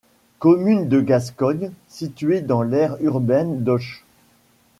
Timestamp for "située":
1.87-2.41